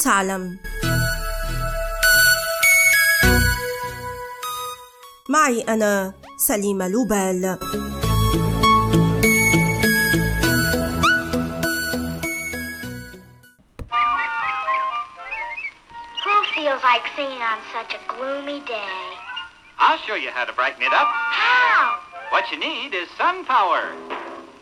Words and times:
تعلم 0.00 0.58
معي 5.28 5.60
أنا 5.68 6.14
سليمة 6.38 6.88
لوبال 6.88 7.58
Who 16.24 16.44
feels 16.54 16.82
like 16.82 17.02
singing 17.14 17.42
on 17.42 17.58
such 17.72 17.94
a 17.94 18.00
gloomy 18.12 18.60
day? 18.60 18.98
I'll 19.78 19.98
show 19.98 20.14
you 20.14 20.30
how 20.30 20.44
to 20.44 20.52
brighten 20.52 20.82
it 20.82 20.92
up. 20.92 21.06
How? 21.06 22.00
What 22.30 22.50
you 22.50 22.58
need 22.58 22.94
is 22.94 23.08
sun 23.18 23.44
power. 23.44 23.92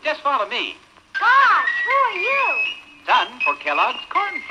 Just 0.03 0.21
follow 0.21 0.47
me. 0.47 0.75
Gosh, 1.17 1.73
who 1.87 1.95
are 2.09 2.19
you? 2.19 2.45
Sun 3.07 3.27
for 3.43 3.55
Kellogg's 3.63 4.05
Corn 4.09 4.41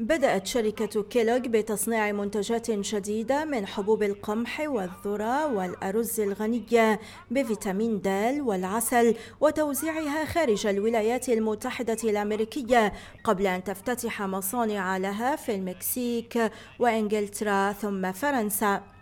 بدأت 0.00 0.46
شركة 0.46 1.02
كيلوغ 1.02 1.38
بتصنيع 1.38 2.12
منتجات 2.12 2.70
جديدة 2.70 3.44
من 3.44 3.66
حبوب 3.66 4.02
القمح 4.02 4.60
والذرة 4.60 5.46
والأرز 5.46 6.20
الغنية 6.20 7.00
بفيتامين 7.30 8.00
د 8.00 8.08
والعسل 8.40 9.14
وتوزيعها 9.40 10.24
خارج 10.24 10.66
الولايات 10.66 11.28
المتحدة 11.28 11.96
الأمريكية 12.04 12.92
قبل 13.24 13.46
أن 13.46 13.64
تفتتح 13.64 14.22
مصانع 14.22 14.96
لها 14.96 15.36
في 15.36 15.54
المكسيك 15.54 16.50
وإنجلترا 16.78 17.72
ثم 17.72 18.12
فرنسا. 18.12 18.99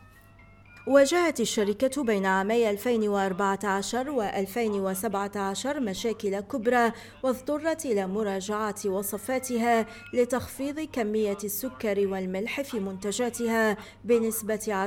واجهت 0.88 1.40
الشركة 1.40 2.04
بين 2.04 2.26
عامي 2.26 2.70
2014 2.70 4.10
و 4.10 4.22
2017 4.22 5.80
مشاكل 5.80 6.40
كبرى 6.40 6.92
واضطرت 7.22 7.86
إلى 7.86 8.06
مراجعة 8.06 8.74
وصفاتها 8.86 9.86
لتخفيض 10.14 10.80
كمية 10.80 11.38
السكر 11.44 12.06
والملح 12.06 12.60
في 12.60 12.80
منتجاتها 12.80 13.76
بنسبة 14.04 14.86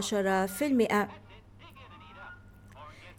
10%. 1.07 1.30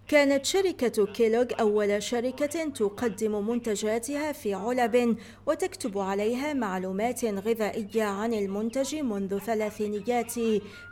كانت 0.08 0.46
شركة 0.46 1.06
كيلوغ 1.06 1.46
أول 1.60 2.02
شركة 2.02 2.68
تقدم 2.68 3.48
منتجاتها 3.48 4.32
في 4.32 4.54
علب 4.54 5.16
وتكتب 5.46 5.98
عليها 5.98 6.52
معلومات 6.52 7.24
غذائية 7.24 8.02
عن 8.02 8.34
المنتج 8.34 8.94
منذ 8.94 9.38
ثلاثينيات 9.38 10.34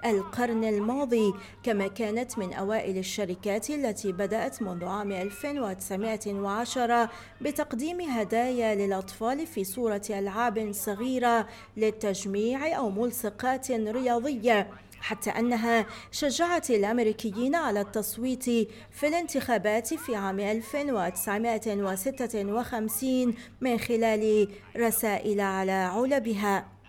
القرن 0.04 0.64
الماضي 0.64 1.32
كما 1.62 1.86
كانت 1.88 2.38
من 2.38 2.52
أوائل 2.52 2.98
الشركات 2.98 3.70
التي 3.70 4.12
بدأت 4.12 4.62
منذ 4.62 4.84
عام 4.84 5.12
1910 5.12 7.10
بتقديم 7.40 8.00
هدايا 8.00 8.74
للأطفال 8.74 9.46
في 9.46 9.64
صورة 9.64 10.02
ألعاب 10.10 10.72
صغيرة 10.72 11.46
للتجميع 11.76 12.76
أو 12.78 12.90
ملصقات 12.90 13.70
رياضية. 13.70 14.70
حتى 15.00 15.30
أنها 15.30 15.86
شجعت 16.12 16.70
الأمريكيين 16.70 17.54
على 17.54 17.80
التصويت 17.80 18.44
في 18.90 19.04
الانتخابات 19.04 19.94
في 19.94 20.16
عام 20.16 20.40
1956 20.40 23.34
من 23.60 23.78
خلال 23.78 24.48
رسائل 24.76 25.40
على 25.40 25.72
علبها. 25.72 26.79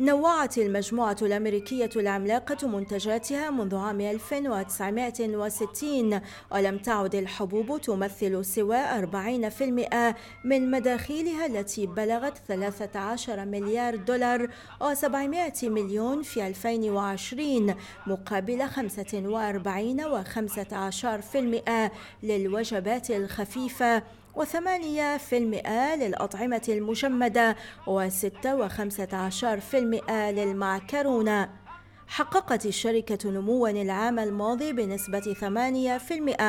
نوعت 0.00 0.58
المجموعة 0.58 1.16
الأمريكية 1.22 1.90
العملاقة 1.96 2.68
منتجاتها 2.68 3.50
منذ 3.50 3.76
عام 3.76 4.00
1960 4.00 6.20
ولم 6.52 6.78
تعد 6.78 7.14
الحبوب 7.14 7.80
تمثل 7.80 8.44
سوى 8.44 8.76
40% 8.76 10.14
من 10.44 10.70
مداخيلها 10.70 11.46
التي 11.46 11.86
بلغت 11.86 12.38
13 12.48 13.44
مليار 13.44 13.96
دولار 13.96 14.48
و700 14.80 15.64
مليون 15.64 16.22
في 16.22 16.46
2020 16.46 17.74
مقابل 18.06 18.68
45 18.68 20.00
و15% 20.00 21.90
للوجبات 22.22 23.10
الخفيفة. 23.10 24.02
وثمانية 24.34 25.16
في 25.16 25.38
المئة 25.38 25.94
للأطعمة 25.94 26.62
المجمدة 26.68 27.56
وستة 27.86 28.54
وخمسة 28.56 29.08
عشر 29.16 29.60
في 29.60 29.78
المئة 29.78 30.30
للمعكرونة 30.30 31.60
حققت 32.08 32.66
الشركة 32.66 33.30
نموا 33.30 33.68
العام 33.68 34.18
الماضي 34.18 34.72
بنسبة 34.72 35.34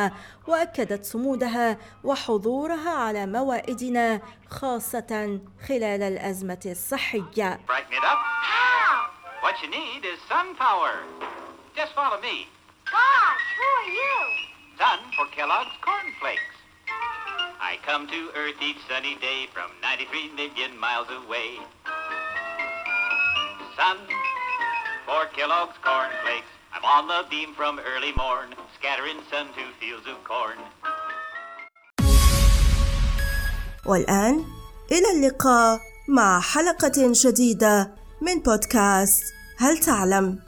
8% 0.09 0.49
وأكدت 0.49 1.05
صمودها 1.05 1.77
وحضورها 2.03 2.89
على 2.89 3.25
موائدنا 3.25 4.21
خاصة 4.49 5.39
خلال 5.67 6.03
الأزمة 6.03 6.61
الصحية. 6.65 7.59
brighten 7.67 7.93
it 7.93 8.03
up. 8.03 8.17
How? 8.41 9.09
What 9.43 9.55
you 9.61 9.69
need 9.69 10.05
is 10.05 10.19
sun 10.29 10.55
power. 10.55 10.93
Just 11.75 11.93
follow 11.93 12.19
me. 12.21 12.47
Gosh, 12.85 13.45
who 13.59 13.67
are 13.79 13.91
you? 14.01 14.17
Sun 14.79 14.99
for 15.15 15.25
Kellogg's 15.35 15.77
Corn 15.85 16.07
Flakes. 16.19 16.60
I 17.71 17.77
come 17.89 18.05
to 18.15 18.21
Earth 18.35 18.59
each 18.61 18.81
sunny 18.89 19.15
day 19.21 19.47
from 19.53 19.69
93 19.81 20.35
million 20.35 20.77
miles 20.77 21.07
away. 21.23 21.49
Sun, 23.77 23.97
four 25.05 25.23
Kellogg's 25.35 25.77
cornflakes. 25.87 26.51
I'm 26.73 26.83
on 26.83 27.07
the 27.07 27.21
beam 27.29 27.53
from 27.55 27.79
early 27.79 28.11
morn, 28.11 28.49
scattering 28.77 29.19
sun 29.31 29.47
to 29.55 29.63
fields 29.79 30.05
of 30.13 30.17
corn. 30.31 30.59
والآن 33.85 34.45
إلى 34.91 35.11
اللقاء 35.15 35.79
مع 36.09 36.39
حلقة 36.39 37.11
جديدة 37.23 37.95
من 38.21 38.39
بودكاست 38.39 39.23
هل 39.57 39.77
تعلم؟ 39.77 40.39